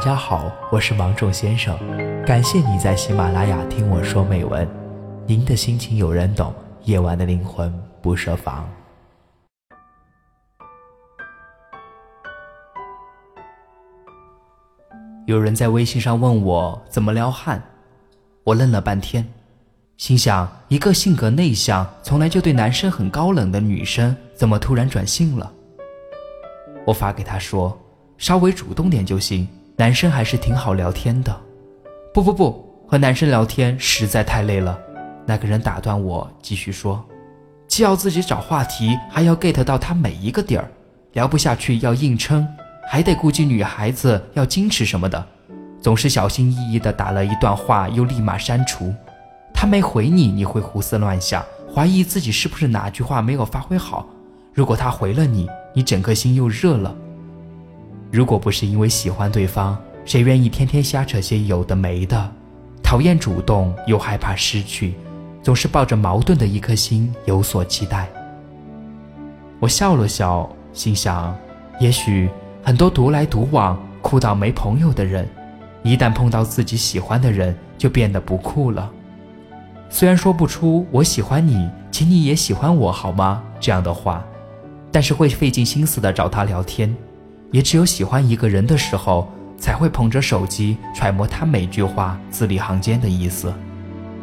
[0.00, 1.78] 家好，我是芒种先生，
[2.24, 4.66] 感谢你在喜马拉雅听我说美文。
[5.26, 7.70] 您的心情有人懂，夜晚的灵魂
[8.00, 8.66] 不设防。
[15.26, 17.62] 有人在微信上问我怎么撩汉，
[18.42, 19.30] 我愣了半天，
[19.98, 25.52] 心想一个性格内向、从来就对男生很高冷的女生，怎么突然转性了？
[26.86, 27.78] 我发给他说。
[28.16, 29.48] 稍微主动点就行，
[29.80, 31.34] 男生还是挺好聊天的。
[32.12, 34.78] 不不不，和男生聊天实在太累了。
[35.24, 37.02] 那个人打断我，继续说，
[37.66, 40.70] 既要自己找话题，还要 get 到他每一个点儿，
[41.14, 42.46] 聊不下去要硬撑，
[42.90, 45.26] 还得顾及女孩子要矜持什么的，
[45.80, 48.94] 总是小心翼翼的打了一段话又立马删除。
[49.54, 51.42] 他没回你，你会胡思乱想，
[51.74, 54.06] 怀疑自己是不是哪句话没有发挥好。
[54.52, 56.94] 如果他回了你，你整颗心又热了。
[58.10, 62.30] 如果不是因为喜欢对方，谁愿意天天瞎扯些有的没的？
[62.82, 64.94] 讨厌主动又害怕失去，
[65.42, 68.08] 总是抱着矛盾的一颗心有所期待。
[69.60, 71.36] 我笑了笑，心想：
[71.78, 72.28] 也许
[72.64, 75.28] 很多独来独往、酷到没朋友的人，
[75.84, 78.90] 一旦碰到自己喜欢的人，就变得不酷了。
[79.88, 84.24] 虽然说不出“我喜欢你，请你也喜欢我好吗”这样的话，
[84.90, 86.92] 但是会费尽心思的找他聊天。
[87.52, 93.52] 也只有喜欢一个人的时候，才会捧着手机揣摩他每句话字里行间的意思，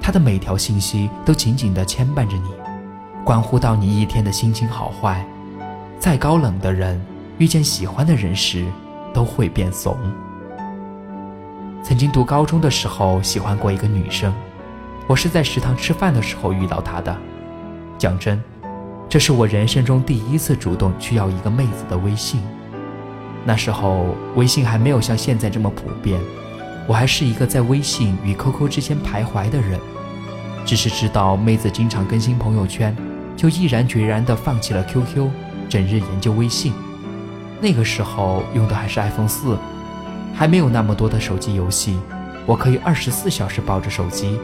[0.00, 2.50] 他的每条信息都紧紧地牵绊着你，
[3.24, 5.24] 关乎到你一天的心情好坏。
[5.98, 7.00] 再高冷的人，
[7.38, 8.66] 遇见喜欢的人时，
[9.14, 9.96] 都会变怂。
[11.84, 14.34] 曾经读高中的时候，喜欢过一个女生，
[15.06, 17.16] 我是在食堂吃饭的时候遇到她的。
[17.98, 18.42] 讲真，
[19.08, 22.42] 这是我人生中第一次主动去要一个妹子的微信。
[23.44, 26.20] 那时候微信还没有像现在这么普遍，
[26.86, 29.80] 我还是一个在微信与 QQ 之间徘徊的人，
[30.64, 32.96] 只是知道妹子经常更新朋友圈，
[33.36, 35.28] 就毅然决然地放弃了 QQ，
[35.68, 36.72] 整日研究微信。
[37.60, 39.56] 那个时候用的还是 iPhone 四，
[40.34, 41.98] 还没有那么多的手机游戏，
[42.46, 44.38] 我可以二十四小时抱着手机，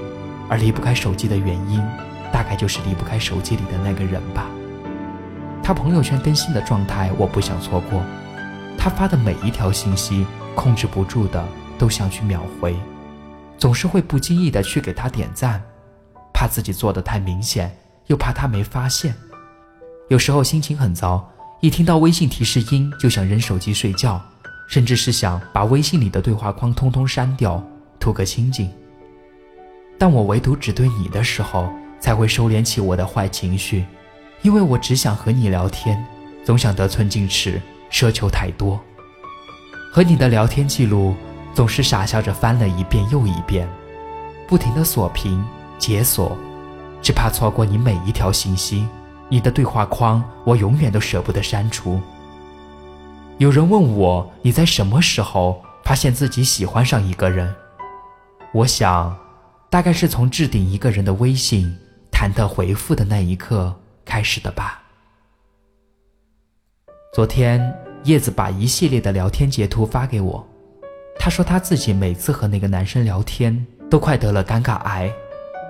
[0.49, 1.81] 而离不开手机的原因，
[2.33, 4.47] 大概就是离不开手机里的那个人吧。
[5.63, 8.03] 他朋友圈更新的状态，我不想错过。
[8.79, 10.25] 他发的每一条信息，
[10.55, 11.45] 控制不住的
[11.77, 12.75] 都想去秒回，
[13.59, 15.61] 总是会不经意的去给他点赞，
[16.33, 19.15] 怕自己做的太明显，又怕他没发现。
[20.09, 21.29] 有时候心情很糟，
[21.61, 24.23] 一听到微信提示音就想扔手机睡觉，
[24.69, 27.63] 甚至是想把微信里的对话框通通删掉，
[27.99, 28.71] 图个清静。
[29.99, 31.69] 但我唯独只对你的时候，
[32.01, 33.85] 才会收敛起我的坏情绪，
[34.43, 36.03] 因为我只想和你聊天，
[36.45, 37.61] 总想得寸进尺。
[37.91, 38.79] 奢求太多，
[39.93, 41.15] 和你的聊天记录
[41.55, 43.69] 总是傻笑着翻了一遍又一遍，
[44.47, 45.45] 不停的锁屏
[45.79, 46.37] 解锁，
[47.03, 48.87] 只怕错过你每一条信息。
[49.31, 52.01] 你的对话框我永远都舍不得删除。
[53.37, 57.55] 有人问我你在什么时候发现自己喜欢上一个人？
[58.53, 59.17] 我想，
[59.69, 61.77] 大概是从置顶一个人的微信，
[62.11, 63.75] 忐忑回复的那一刻
[64.05, 64.83] 开始的吧。
[67.19, 67.61] 昨天，
[68.05, 70.47] 叶子把一系列的聊天截图发给我。
[71.19, 75.11] 她说她自己每次和那个男生聊天，都快得了尴尬癌。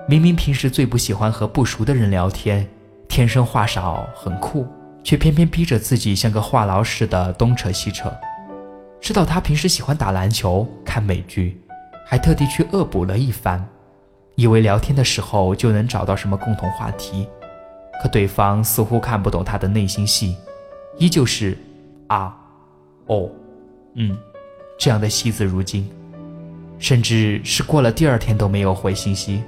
[0.07, 2.69] 明明平时最不喜欢和不熟的人聊天，
[3.07, 4.67] 天生话少很酷，
[5.03, 8.15] 却偏偏逼着自己像个话痨似的东扯西扯。
[9.01, 11.59] 知道他平时喜欢打篮球、看美剧，
[12.05, 13.67] 还特地去恶补了一番，
[14.35, 17.27] 以为聊天的时候就能找到什么共同话题。
[18.03, 20.35] 可对方似乎看不懂他的内心戏。
[20.99, 21.57] 依旧是，
[22.07, 22.37] 啊，
[23.07, 23.29] 哦，
[23.95, 24.17] 嗯，
[24.77, 25.89] 这样的惜字如金，
[26.77, 29.41] 甚至是过了第二天都没有回信息。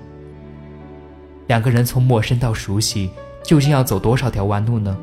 [1.48, 3.10] 两个人从陌生到熟悉，
[3.44, 4.98] 究竟要走多少条弯路呢？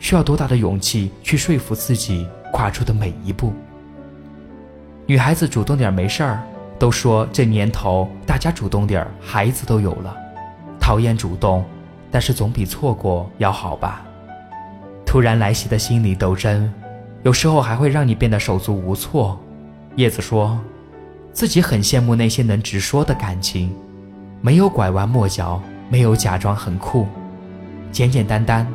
[0.00, 3.52] 需要多大的勇气去说服自己跨出的每一步？
[5.06, 6.42] 女孩子主动点没事儿，
[6.76, 10.16] 都说这年头大家主动点孩子都有了。
[10.80, 11.64] 讨厌主动，
[12.10, 14.04] 但是总比错过要好吧。
[15.14, 16.68] 突然来袭的心理斗争，
[17.22, 19.38] 有时候还会让你变得手足无措。
[19.94, 20.58] 叶子说，
[21.32, 23.72] 自己很羡慕那些能直说的感情，
[24.40, 27.06] 没有拐弯抹角，没有假装很酷，
[27.92, 28.66] 简简单单。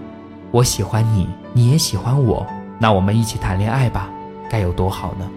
[0.50, 2.48] 我喜欢你，你也喜欢我，
[2.80, 4.10] 那我们一起谈恋爱吧，
[4.50, 5.30] 该有多好呢？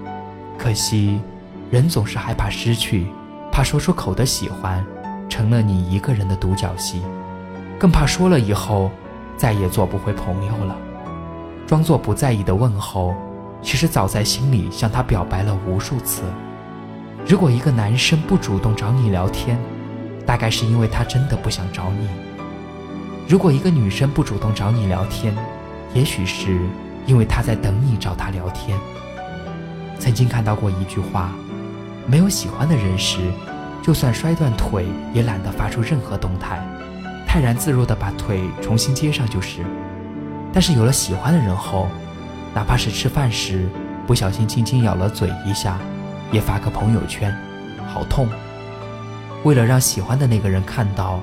[0.56, 1.20] 可惜，
[1.68, 3.08] 人总是害怕失去，
[3.50, 4.80] 怕说出口的喜欢，
[5.28, 7.02] 成了你一个人的独角戏，
[7.76, 8.88] 更怕说了以后，
[9.36, 10.76] 再也做不回朋友了。
[11.72, 13.14] 装作不在意的问候，
[13.62, 16.20] 其实早在心里向他表白了无数次。
[17.26, 19.58] 如果一个男生不主动找你聊天，
[20.26, 22.06] 大概是因为他真的不想找你；
[23.26, 25.34] 如果一个女生不主动找你聊天，
[25.94, 26.60] 也许是
[27.06, 28.78] 因为她在等你找她聊天。
[29.98, 31.32] 曾经看到过一句话：
[32.06, 33.32] 没有喜欢的人时，
[33.82, 34.84] 就算摔断腿
[35.14, 36.62] 也懒得发出任何动态，
[37.26, 39.64] 泰然自若地把腿重新接上就是。
[40.52, 41.88] 但是有了喜欢的人后，
[42.54, 43.68] 哪怕是吃饭时
[44.06, 45.78] 不小心轻轻咬了嘴一下。
[46.32, 47.30] 也发个朋友圈，
[47.86, 48.26] 好痛。
[49.44, 51.20] 为了让喜欢的那个人看到，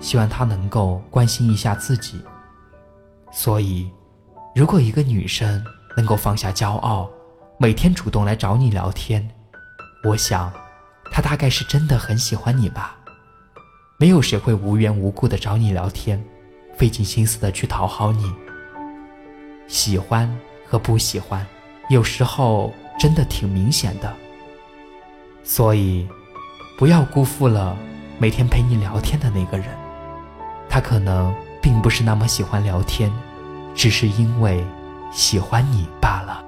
[0.00, 2.22] 希望他能够关心一下自己。
[3.32, 3.90] 所以，
[4.54, 5.60] 如果一个女生
[5.96, 7.10] 能够放下骄傲，
[7.58, 9.28] 每天主动来找你聊天，
[10.04, 10.52] 我想，
[11.10, 12.96] 她大概是真的很喜欢你吧。
[13.96, 16.24] 没有谁会无缘无故的找你聊天，
[16.78, 18.32] 费尽心思的去讨好你。
[19.66, 20.28] 喜欢
[20.66, 21.46] 和不喜欢，
[21.88, 24.12] 有时候真的挺明显的。
[25.42, 26.06] 所以，
[26.78, 27.76] 不要辜负了
[28.18, 29.68] 每天陪你聊天的那个人，
[30.68, 33.12] 他可能并不是那么喜欢聊天，
[33.74, 34.64] 只是因为
[35.12, 36.44] 喜欢你罢了。